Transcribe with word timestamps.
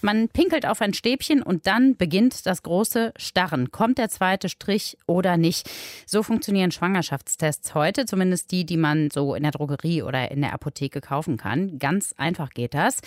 Man 0.00 0.28
pinkelt 0.28 0.64
auf 0.64 0.80
ein 0.80 0.94
Stäbchen 0.94 1.42
und 1.42 1.66
dann 1.66 1.96
beginnt 1.96 2.46
das 2.46 2.62
große 2.62 3.12
Starren. 3.16 3.72
Kommt 3.72 3.98
der 3.98 4.08
zweite 4.08 4.48
Strich 4.48 4.96
oder 5.06 5.36
nicht? 5.36 5.68
So 6.06 6.22
funktionieren 6.22 6.70
Schwangerschaftstests 6.70 7.74
heute, 7.74 8.06
zumindest 8.06 8.52
die, 8.52 8.64
die 8.64 8.76
man 8.76 9.10
so 9.10 9.34
in 9.34 9.42
der 9.42 9.50
Drogerie 9.50 10.02
oder 10.02 10.30
in 10.30 10.40
der 10.40 10.52
Apotheke 10.52 11.00
kaufen 11.00 11.36
kann. 11.36 11.78
Ganz 11.80 12.14
einfach 12.16 12.50
geht 12.50 12.74
das. 12.74 13.00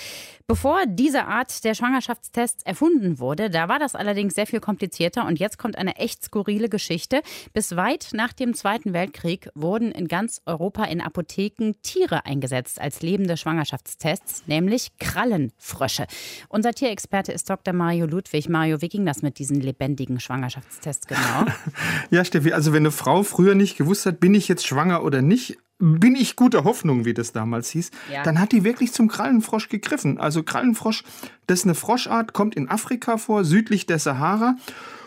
Bevor 0.47 0.83
diese 0.85 1.25
Art 1.27 1.63
der 1.63 1.75
Schwangerschaftstests 1.75 2.63
erfunden 2.63 3.19
wurde, 3.19 3.49
da 3.49 3.69
war 3.69 3.79
das 3.79 3.95
allerdings 3.95 4.35
sehr 4.35 4.47
viel 4.47 4.59
komplizierter 4.59 5.25
und 5.25 5.39
jetzt 5.39 5.57
kommt 5.57 5.77
eine 5.77 5.95
echt 5.95 6.23
skurrile 6.23 6.67
Geschichte. 6.67 7.21
Bis 7.53 7.77
weit 7.77 8.09
nach 8.11 8.33
dem 8.33 8.53
Zweiten 8.53 8.93
Weltkrieg 8.93 9.49
wurden 9.55 9.91
in 9.91 10.09
ganz 10.09 10.41
Europa 10.45 10.83
in 10.83 10.99
Apotheken 10.99 11.73
Tiere 11.83 12.25
eingesetzt 12.25 12.81
als 12.81 13.01
lebende 13.01 13.37
Schwangerschaftstests, 13.37 14.43
nämlich 14.47 14.97
Krallenfrösche. 14.99 16.05
Unser 16.49 16.73
Tierexperte 16.81 17.31
ist 17.31 17.47
Dr. 17.47 17.75
Mario 17.75 18.07
Ludwig. 18.07 18.49
Mario, 18.49 18.81
wie 18.81 18.89
ging 18.89 19.05
das 19.05 19.21
mit 19.21 19.37
diesen 19.37 19.61
lebendigen 19.61 20.19
Schwangerschaftstests 20.19 21.05
genau? 21.05 21.45
ja, 22.09 22.25
Steffi, 22.25 22.53
also 22.53 22.73
wenn 22.73 22.81
eine 22.81 22.89
Frau 22.89 23.21
früher 23.21 23.53
nicht 23.53 23.77
gewusst 23.77 24.07
hat, 24.07 24.19
bin 24.19 24.33
ich 24.33 24.47
jetzt 24.47 24.65
schwanger 24.65 25.03
oder 25.03 25.21
nicht, 25.21 25.59
bin 25.77 26.15
ich 26.15 26.35
guter 26.35 26.63
Hoffnung, 26.63 27.05
wie 27.05 27.13
das 27.13 27.33
damals 27.33 27.69
hieß, 27.69 27.91
ja. 28.11 28.23
dann 28.23 28.39
hat 28.39 28.51
die 28.51 28.63
wirklich 28.63 28.93
zum 28.93 29.09
Krallenfrosch 29.09 29.69
gegriffen. 29.69 30.17
Also 30.17 30.41
Krallenfrosch, 30.41 31.03
das 31.45 31.59
ist 31.59 31.65
eine 31.65 31.75
Froschart, 31.75 32.33
kommt 32.33 32.55
in 32.55 32.67
Afrika 32.67 33.17
vor, 33.17 33.43
südlich 33.43 33.85
der 33.85 33.99
Sahara. 33.99 34.55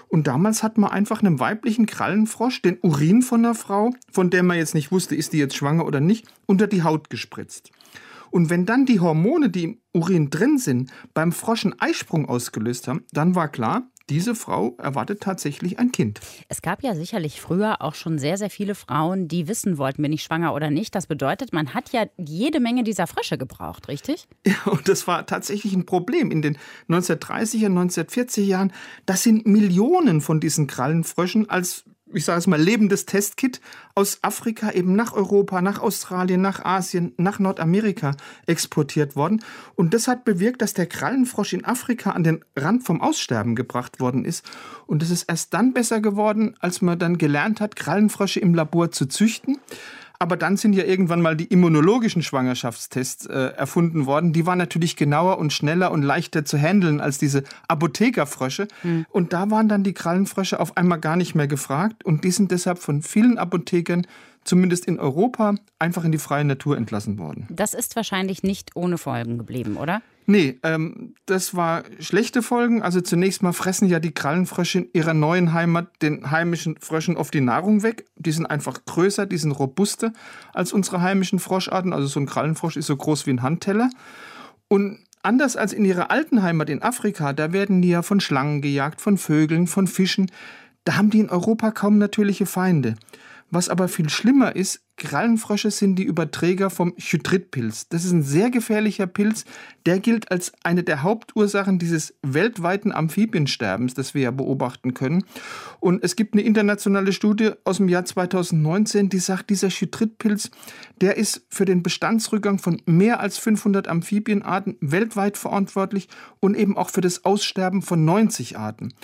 Und 0.07 0.29
damals 0.29 0.63
hat 0.63 0.79
man 0.79 0.93
einfach 0.93 1.23
einem 1.23 1.41
weiblichen 1.41 1.87
Krallenfrosch 1.87 2.63
den 2.63 2.79
Urin 2.83 3.21
von 3.21 3.45
einer 3.45 3.57
Frau, 3.57 3.91
von 4.13 4.31
der 4.31 4.45
man 4.45 4.59
jetzt 4.59 4.75
nicht 4.75 4.93
wusste, 4.93 5.17
ist 5.17 5.33
die 5.33 5.39
jetzt 5.39 5.57
schwanger 5.57 5.87
oder 5.87 5.99
nicht, 5.99 6.25
unter 6.47 6.69
die 6.69 6.85
Haut 6.85 7.11
gespritzt. 7.11 7.73
Und 8.35 8.51
wenn 8.51 8.67
dann 8.67 8.85
die 8.85 8.99
Hormone, 8.99 9.49
die 9.49 9.63
im 9.63 9.79
Urin 9.93 10.29
drin 10.29 10.59
sind, 10.59 10.91
beim 11.15 11.31
Frosch 11.31 11.65
einen 11.65 11.79
Eisprung 11.79 12.29
ausgelöst 12.29 12.89
haben, 12.89 13.05
dann 13.13 13.37
war 13.37 13.47
klar, 13.47 13.85
diese 14.11 14.35
Frau 14.35 14.75
erwartet 14.77 15.21
tatsächlich 15.21 15.79
ein 15.79 15.93
Kind. 15.93 16.19
Es 16.49 16.61
gab 16.61 16.83
ja 16.83 16.97
sicherlich 16.97 17.41
früher 17.41 17.81
auch 17.81 17.95
schon 17.95 18.19
sehr, 18.19 18.37
sehr 18.37 18.51
viele 18.51 18.75
Frauen, 18.75 19.29
die 19.29 19.47
wissen 19.47 19.79
wollten, 19.79 20.03
bin 20.03 20.13
ich 20.13 20.25
schwanger 20.25 20.53
oder 20.53 20.71
nicht. 20.71 20.97
Das 20.97 21.07
bedeutet, 21.07 21.53
man 21.53 21.75
hat 21.75 21.93
ja 21.93 22.07
jede 22.17 22.59
Menge 22.59 22.83
dieser 22.83 23.07
Frösche 23.07 23.39
gebraucht, 23.39 23.87
richtig? 23.87 24.27
Ja, 24.45 24.73
und 24.73 24.89
das 24.89 25.07
war 25.07 25.27
tatsächlich 25.27 25.73
ein 25.73 25.87
Problem. 25.87 26.33
In 26.33 26.43
den 26.43 26.59
1930er, 26.89 27.69
1940er 27.69 28.43
Jahren, 28.43 28.73
das 29.07 29.23
sind 29.23 29.47
Millionen 29.47 30.21
von 30.21 30.41
diesen 30.41 30.67
Krallenfröschen 30.67 31.49
als 31.49 31.85
ich 32.15 32.25
sage 32.25 32.39
es 32.39 32.47
mal, 32.47 32.61
lebendes 32.61 33.07
Testkit 33.07 33.61
aus 33.95 34.19
Afrika 34.23 34.71
eben 34.71 34.95
nach 34.97 35.13
Europa, 35.13 35.61
nach 35.61 35.81
Australien, 35.81 36.41
nach 36.41 36.65
Asien, 36.65 37.13
nach 37.17 37.39
Nordamerika 37.39 38.17
exportiert 38.47 39.17
worden. 39.17 39.43
Und 39.75 39.95
das 39.95 40.09
hat 40.09 40.25
bewirkt, 40.25 40.63
dass 40.63 40.75
der 40.75 40.87
Krallenfrosch 40.87 41.53
in 41.53 41.65
Afrika 41.65 42.11
an 42.11 42.25
den 42.25 42.45
Rand 42.57 42.85
vom 42.85 43.01
Aussterben 43.01 43.55
gebracht 43.55 44.01
worden 44.01 44.25
ist. 44.25 44.45
Und 44.87 45.03
es 45.03 45.11
ist 45.11 45.25
erst 45.25 45.55
dann 45.55 45.73
besser 45.73 46.01
geworden, 46.01 46.57
als 46.61 46.83
man 46.83 46.99
dann 46.99 47.19
gelernt 47.19 47.61
hat, 47.61 47.77
Krallenfrösche 47.77 48.41
im 48.41 48.55
Labor 48.55 48.91
zu 48.91 49.07
züchten. 49.07 49.59
Aber 50.19 50.37
dann 50.37 50.57
sind 50.57 50.75
ja 50.75 50.85
irgendwann 50.85 51.21
mal 51.21 51.37
die 51.37 51.47
immunologischen 51.47 52.23
Schwangerschaftstests 52.23 53.27
äh, 53.27 53.53
erfunden 53.57 54.07
worden. 54.07 54.33
Die 54.33 54.47
waren 54.47 54.59
natürlich 54.59 54.97
genauer 54.97 55.39
und 55.39 55.53
schneller 55.53 55.91
und 55.91 56.03
leichter 56.03 56.45
zu 56.45 56.57
handeln 56.57 57.01
als 57.01 57.19
diese 57.19 57.43
Apothekerfrösche. 57.69 58.69
Mhm. 58.83 59.07
Und 59.11 59.33
da 59.33 59.51
waren 59.51 59.69
dann 59.69 59.83
die 59.83 59.93
Krallenfrösche 59.93 60.61
auf 60.61 60.77
einmal 60.77 61.01
gar 61.01 61.17
nicht 61.17 61.35
mehr 61.35 61.49
gefragt. 61.49 62.05
Und 62.05 62.25
die 62.25 62.31
sind 62.31 62.51
deshalb 62.51 62.79
von 62.79 63.03
vielen 63.03 63.39
Apothekern 63.39 64.07
zumindest 64.45 64.87
in 64.87 64.99
Europa, 64.99 65.55
einfach 65.79 66.05
in 66.05 66.13
die 66.13 66.19
freie 66.19 66.45
Natur 66.45 66.77
entlassen 66.77 67.19
worden. 67.19 67.47
Das 67.51 67.75
ist 67.75 67.97
wahrscheinlich 67.97 68.43
nicht 68.43 68.77
ohne 68.77 68.99
Folgen 68.99 69.39
geblieben, 69.39 69.77
oder? 69.77 70.03
Nee, 70.27 70.59
ähm, 70.63 71.15
das 71.27 71.55
war 71.55 71.85
schlechte 71.99 72.43
Folgen. 72.43 72.83
Also 72.83 73.03
zunächst 73.03 73.43
mal 73.43 73.53
fressen 73.53 73.89
ja 73.89 74.01
die 74.01 74.13
Krallenfrösche 74.13 74.79
in 74.79 74.89
ihrer 74.95 75.13
neuen 75.13 75.53
Heimat 75.53 75.89
den 76.01 76.31
heimischen 76.31 76.77
Fröschen 76.81 77.17
oft 77.17 77.35
die 77.35 77.43
Nahrung 77.43 77.83
weg. 77.83 78.07
Die 78.17 78.33
sind 78.33 78.47
einfach 78.47 78.85
größer, 78.87 79.27
die 79.27 79.37
sind 79.37 79.53
robuster 79.53 80.13
als 80.55 80.73
unsere 80.73 81.03
heimischen 81.03 81.41
Froscharten. 81.41 81.93
Also 81.93 82.07
so 82.07 82.21
ein 82.21 82.27
Krallenfrosch 82.27 82.77
ist 82.77 82.87
so 82.87 82.97
groß 82.97 83.27
wie 83.27 83.33
ein 83.33 83.43
Handteller. 83.43 83.91
Und 84.69 85.01
anders 85.23 85.57
als 85.57 85.75
in 85.75 85.85
ihrer 85.85 86.11
alten 86.11 86.43
Heimat 86.43 86.71
in 86.71 86.83
Afrika, 86.83 87.35
da 87.35 87.53
werden 87.53 87.83
die 87.83 87.91
ja 87.91 88.01
von 88.01 88.21
Schlangen 88.21 88.63
gejagt, 88.63 89.03
von 89.03 89.19
Vögeln, 89.19 89.67
von 89.67 89.87
Fischen. 89.87 90.31
Da 90.87 90.97
haben 90.97 91.11
die 91.11 91.21
in 91.21 91.29
Europa 91.29 91.71
kaum 91.71 91.99
natürliche 91.99 92.47
Feinde. 92.47 92.95
Was 93.55 93.69
aber 93.69 93.87
viel 93.87 94.09
schlimmer 94.09 94.57
ist, 94.57 94.83
Krallenfrösche 94.97 95.71
sind 95.71 95.95
die 95.95 96.03
Überträger 96.03 96.71
vom 96.71 96.93
Chytridpilz. 96.97 97.89
Das 97.89 98.05
ist 98.05 98.11
ein 98.11 98.25
sehr 98.25 98.51
gefährlicher 98.51 99.07
Pilz. 99.07 99.45
Der 99.87 100.01
gilt 100.01 100.33
als 100.33 100.53
eine 100.65 100.83
der 100.83 101.05
Hauptursachen 101.05 101.79
dieses 101.79 102.15
weltweiten 102.23 102.91
Amphibiensterbens, 102.91 103.95
das 103.95 104.13
wir 104.13 104.23
ja 104.23 104.31
beobachten 104.33 104.93
können. 104.93 105.25
Und 105.79 106.03
es 106.03 106.17
gibt 106.17 106.35
eine 106.35 106.43
internationale 106.43 107.13
Studie 107.13 107.53
aus 107.63 107.77
dem 107.77 107.89
Jahr 107.89 108.05
2019, 108.05 109.09
die 109.09 109.21
sagt, 109.21 109.51
dieser 109.51 109.71
Chytridpilz, 109.71 110.51
der 111.01 111.17
ist 111.17 111.47
für 111.49 111.65
den 111.65 111.85
Bestandsrückgang 111.85 112.59
von 112.59 112.83
mehr 112.87 113.21
als 113.21 113.39
500 113.39 113.87
Amphibienarten 113.87 114.79
weltweit 114.81 115.39
verantwortlich 115.39 116.09
und 116.41 116.57
eben 116.57 116.77
auch 116.77 116.91
für 116.91 117.03
das 117.03 117.25
Aussterben 117.25 117.83
von 117.83 118.05
90 118.05 118.59
Arten. 118.59 118.95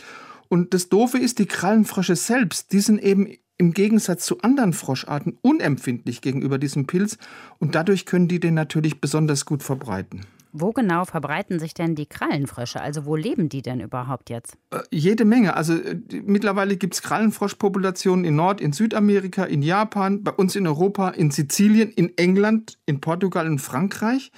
Und 0.49 0.75
das 0.75 0.89
Doofe 0.89 1.19
ist, 1.19 1.39
die 1.39 1.47
Krallenfrösche 1.47 2.17
selbst, 2.17 2.73
die 2.73 2.81
sind 2.81 3.01
eben 3.01 3.29
im 3.61 3.75
Gegensatz 3.75 4.25
zu 4.25 4.41
anderen 4.41 4.73
Froscharten 4.73 5.37
unempfindlich 5.43 6.23
gegenüber 6.23 6.57
diesem 6.57 6.87
Pilz 6.87 7.19
und 7.59 7.75
dadurch 7.75 8.07
können 8.07 8.27
die 8.27 8.41
den 8.41 8.55
natürlich 8.55 9.03
besonders 9.03 9.45
gut 9.45 9.63
verbreiten. 9.63 10.23
Wo 10.53 10.73
genau 10.73 11.05
verbreiten 11.05 11.61
sich 11.61 11.75
denn 11.75 11.95
die 11.95 12.07
Krallenfrösche? 12.07 12.81
Also 12.81 13.05
wo 13.05 13.17
leben 13.17 13.51
die 13.51 13.61
denn 13.61 13.79
überhaupt 13.81 14.31
jetzt? 14.31 14.57
Äh, 14.71 14.79
jede 14.91 15.25
Menge. 15.27 15.57
Also 15.57 15.75
äh, 15.75 15.97
mittlerweile 16.25 16.77
gibt 16.77 16.95
es 16.95 17.03
Krallenfroschpopulationen 17.03 18.25
in 18.25 18.35
Nord-, 18.35 18.63
in 18.63 18.73
Südamerika, 18.73 19.45
in 19.45 19.63
Japan, 19.63 20.25
bei 20.25 20.33
uns 20.33 20.57
in 20.57 20.67
Europa, 20.67 21.11
in 21.11 21.31
Sizilien, 21.31 21.91
in 21.91 22.17
England, 22.17 22.79
in 22.87 23.01
Portugal 23.01 23.47
und 23.47 23.61
Frankreich. 23.61 24.33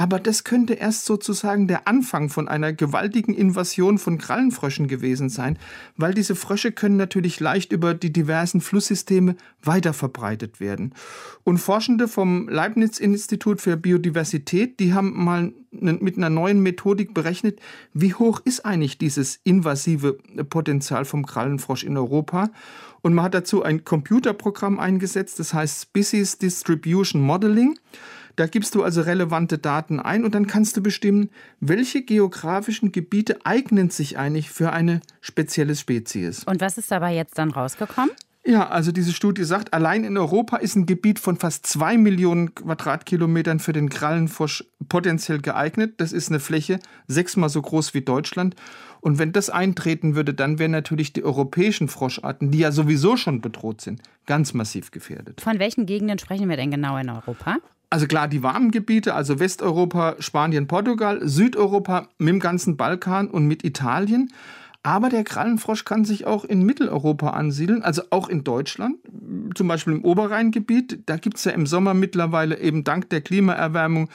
Aber 0.00 0.20
das 0.20 0.44
könnte 0.44 0.74
erst 0.74 1.06
sozusagen 1.06 1.66
der 1.66 1.88
Anfang 1.88 2.28
von 2.28 2.46
einer 2.46 2.72
gewaltigen 2.72 3.34
Invasion 3.34 3.98
von 3.98 4.16
Krallenfröschen 4.16 4.86
gewesen 4.86 5.28
sein, 5.28 5.58
weil 5.96 6.14
diese 6.14 6.36
Frösche 6.36 6.70
können 6.70 6.96
natürlich 6.96 7.40
leicht 7.40 7.72
über 7.72 7.94
die 7.94 8.12
diversen 8.12 8.60
Flusssysteme 8.60 9.34
weiterverbreitet 9.60 10.60
werden. 10.60 10.94
Und 11.42 11.58
Forschende 11.58 12.06
vom 12.06 12.48
Leibniz-Institut 12.48 13.60
für 13.60 13.76
Biodiversität, 13.76 14.78
die 14.78 14.94
haben 14.94 15.24
mal 15.24 15.52
mit 15.72 16.16
einer 16.16 16.30
neuen 16.30 16.62
Methodik 16.62 17.12
berechnet, 17.12 17.58
wie 17.92 18.14
hoch 18.14 18.40
ist 18.44 18.64
eigentlich 18.64 18.98
dieses 18.98 19.40
invasive 19.42 20.16
Potenzial 20.48 21.06
vom 21.06 21.26
Krallenfrosch 21.26 21.82
in 21.82 21.96
Europa. 21.96 22.50
Und 23.02 23.14
man 23.14 23.24
hat 23.24 23.34
dazu 23.34 23.64
ein 23.64 23.84
Computerprogramm 23.84 24.78
eingesetzt, 24.78 25.40
das 25.40 25.52
heißt 25.54 25.82
Species 25.82 26.38
Distribution 26.38 27.20
Modeling. 27.20 27.76
Da 28.36 28.46
gibst 28.46 28.74
du 28.74 28.82
also 28.82 29.02
relevante 29.02 29.58
Daten 29.58 30.00
ein 30.00 30.24
und 30.24 30.34
dann 30.34 30.46
kannst 30.46 30.76
du 30.76 30.82
bestimmen, 30.82 31.30
welche 31.60 32.02
geografischen 32.02 32.92
Gebiete 32.92 33.44
eignen 33.44 33.90
sich 33.90 34.18
eigentlich 34.18 34.50
für 34.50 34.72
eine 34.72 35.00
spezielle 35.20 35.74
Spezies. 35.74 36.44
Und 36.44 36.60
was 36.60 36.78
ist 36.78 36.90
dabei 36.90 37.14
jetzt 37.14 37.38
dann 37.38 37.50
rausgekommen? 37.50 38.10
Ja, 38.48 38.68
also 38.68 38.92
diese 38.92 39.12
Studie 39.12 39.44
sagt, 39.44 39.74
allein 39.74 40.04
in 40.04 40.16
Europa 40.16 40.56
ist 40.56 40.74
ein 40.74 40.86
Gebiet 40.86 41.18
von 41.18 41.36
fast 41.36 41.66
zwei 41.66 41.98
Millionen 41.98 42.54
Quadratkilometern 42.54 43.58
für 43.58 43.74
den 43.74 43.90
Krallenfrosch 43.90 44.64
potenziell 44.88 45.40
geeignet. 45.42 45.94
Das 45.98 46.12
ist 46.12 46.30
eine 46.30 46.40
Fläche 46.40 46.78
sechsmal 47.08 47.50
so 47.50 47.60
groß 47.60 47.92
wie 47.92 48.00
Deutschland. 48.00 48.54
Und 49.02 49.18
wenn 49.18 49.32
das 49.32 49.50
eintreten 49.50 50.14
würde, 50.14 50.32
dann 50.32 50.58
wären 50.58 50.70
natürlich 50.70 51.12
die 51.12 51.24
europäischen 51.24 51.88
Froscharten, 51.88 52.50
die 52.50 52.60
ja 52.60 52.72
sowieso 52.72 53.18
schon 53.18 53.42
bedroht 53.42 53.82
sind, 53.82 54.00
ganz 54.24 54.54
massiv 54.54 54.92
gefährdet. 54.92 55.42
Von 55.42 55.58
welchen 55.58 55.84
Gegenden 55.84 56.18
sprechen 56.18 56.48
wir 56.48 56.56
denn 56.56 56.70
genau 56.70 56.96
in 56.96 57.10
Europa? 57.10 57.58
Also 57.90 58.06
klar, 58.06 58.28
die 58.28 58.42
warmen 58.42 58.70
Gebiete, 58.70 59.14
also 59.14 59.40
Westeuropa, 59.40 60.16
Spanien, 60.18 60.66
Portugal, 60.66 61.20
Südeuropa 61.26 62.08
mit 62.18 62.28
dem 62.28 62.40
ganzen 62.40 62.76
Balkan 62.76 63.28
und 63.28 63.46
mit 63.46 63.64
Italien. 63.64 64.30
Aber 64.82 65.08
der 65.08 65.24
Krallenfrosch 65.24 65.84
kann 65.84 66.04
sich 66.04 66.26
auch 66.26 66.44
in 66.44 66.62
Mitteleuropa 66.62 67.30
ansiedeln, 67.30 67.82
also 67.82 68.02
auch 68.10 68.28
in 68.28 68.44
Deutschland, 68.44 68.96
zum 69.54 69.68
Beispiel 69.68 69.94
im 69.94 70.04
Oberrheingebiet. 70.04 71.00
Da 71.06 71.16
gibt 71.16 71.36
es 71.36 71.44
ja 71.44 71.52
im 71.52 71.66
Sommer 71.66 71.94
mittlerweile 71.94 72.58
eben 72.58 72.84
dank 72.84 73.10
der 73.10 73.20
Klimaerwärmung 73.20 74.08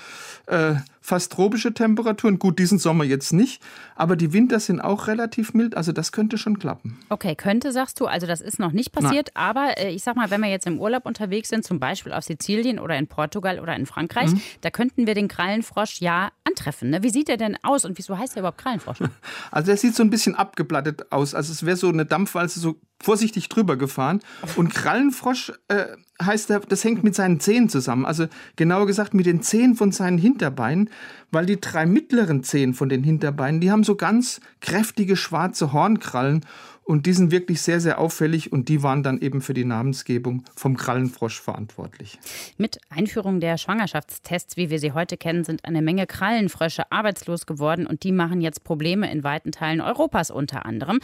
äh, 0.47 0.75
fast 1.03 1.33
tropische 1.33 1.73
Temperaturen. 1.73 2.39
Gut, 2.39 2.57
diesen 2.57 2.79
Sommer 2.79 3.03
jetzt 3.03 3.33
nicht, 3.33 3.61
aber 3.95 4.15
die 4.15 4.31
Winter 4.31 4.59
sind 4.59 4.79
auch 4.79 5.07
relativ 5.07 5.53
mild, 5.53 5.75
also 5.75 5.91
das 5.91 6.13
könnte 6.13 6.37
schon 6.37 6.57
klappen. 6.57 6.97
Okay, 7.09 7.35
könnte, 7.35 7.73
sagst 7.73 7.99
du, 7.99 8.05
also 8.05 8.25
das 8.25 8.39
ist 8.39 8.57
noch 8.57 8.71
nicht 8.71 8.93
passiert, 8.93 9.31
Nein. 9.35 9.45
aber 9.45 9.77
äh, 9.77 9.91
ich 9.91 10.01
sag 10.01 10.15
mal, 10.15 10.31
wenn 10.31 10.41
wir 10.41 10.49
jetzt 10.49 10.65
im 10.65 10.79
Urlaub 10.79 11.05
unterwegs 11.05 11.49
sind, 11.49 11.65
zum 11.65 11.79
Beispiel 11.79 12.13
auf 12.13 12.23
Sizilien 12.23 12.79
oder 12.79 12.97
in 12.97 13.07
Portugal 13.07 13.59
oder 13.59 13.75
in 13.75 13.85
Frankreich, 13.85 14.31
mhm. 14.31 14.41
da 14.61 14.69
könnten 14.69 15.05
wir 15.05 15.13
den 15.13 15.27
Krallenfrosch 15.27 15.99
ja 15.99 16.29
antreffen. 16.45 16.89
Ne? 16.89 17.03
Wie 17.03 17.09
sieht 17.09 17.27
der 17.27 17.37
denn 17.37 17.57
aus 17.63 17.83
und 17.83 17.97
wieso 17.97 18.17
heißt 18.17 18.35
der 18.35 18.41
überhaupt 18.41 18.59
Krallenfrosch? 18.59 18.99
Also 19.51 19.67
der 19.67 19.77
sieht 19.77 19.95
so 19.95 20.03
ein 20.03 20.09
bisschen 20.09 20.35
abgeblattet 20.35 21.11
aus, 21.11 21.35
also 21.35 21.51
es 21.51 21.65
wäre 21.65 21.75
so 21.75 21.89
eine 21.89 22.05
Dampfwalze, 22.05 22.59
so 22.59 22.79
vorsichtig 23.03 23.49
drüber 23.49 23.77
gefahren. 23.77 24.21
Und 24.55 24.73
Krallenfrosch 24.73 25.51
äh, 25.67 25.85
heißt, 26.21 26.51
das 26.69 26.83
hängt 26.83 27.03
mit 27.03 27.15
seinen 27.15 27.39
Zehen 27.39 27.69
zusammen. 27.69 28.05
Also 28.05 28.27
genauer 28.55 28.87
gesagt 28.87 29.13
mit 29.13 29.25
den 29.25 29.41
Zehen 29.41 29.75
von 29.75 29.91
seinen 29.91 30.17
Hinterbeinen, 30.17 30.89
weil 31.31 31.45
die 31.45 31.59
drei 31.59 31.85
mittleren 31.85 32.43
Zehen 32.43 32.73
von 32.73 32.89
den 32.89 33.03
Hinterbeinen, 33.03 33.61
die 33.61 33.71
haben 33.71 33.83
so 33.83 33.95
ganz 33.95 34.39
kräftige 34.61 35.15
schwarze 35.15 35.73
Hornkrallen. 35.73 36.45
Und 36.85 37.05
die 37.05 37.13
sind 37.13 37.31
wirklich 37.31 37.61
sehr, 37.61 37.79
sehr 37.79 37.97
auffällig 37.97 38.51
und 38.51 38.67
die 38.67 38.83
waren 38.83 39.03
dann 39.03 39.21
eben 39.21 39.39
für 39.39 39.53
die 39.53 39.63
Namensgebung 39.63 40.43
vom 40.53 40.75
Krallenfrosch 40.75 41.39
verantwortlich. 41.39 42.19
Mit 42.57 42.77
Einführung 42.89 43.39
der 43.39 43.57
Schwangerschaftstests, 43.57 44.57
wie 44.57 44.69
wir 44.69 44.79
sie 44.79 44.91
heute 44.91 45.15
kennen, 45.15 45.45
sind 45.45 45.63
eine 45.63 45.81
Menge 45.81 46.05
Krallenfrösche 46.07 46.91
arbeitslos 46.91 47.45
geworden 47.45 47.87
und 47.87 48.03
die 48.03 48.11
machen 48.11 48.41
jetzt 48.41 48.65
Probleme 48.65 49.09
in 49.09 49.23
weiten 49.23 49.53
Teilen 49.53 49.79
Europas 49.79 50.29
unter 50.29 50.65
anderem. 50.65 50.99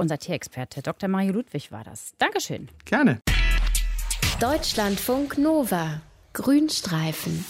Unser 0.00 0.16
Tierexperte 0.16 0.80
Dr. 0.80 1.10
Mario 1.10 1.32
Ludwig 1.32 1.72
war 1.72 1.84
das. 1.84 2.14
Dankeschön. 2.16 2.70
Gerne. 2.86 3.20
Deutschlandfunk 4.40 5.36
Nova. 5.36 6.00
Grünstreifen. 6.32 7.44